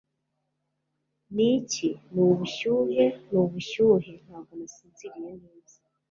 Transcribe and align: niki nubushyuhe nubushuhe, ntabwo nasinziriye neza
niki 1.35 1.89
nubushyuhe 2.13 3.05
nubushuhe, 3.31 4.11
ntabwo 4.25 4.51
nasinziriye 4.59 5.31
neza 5.43 5.77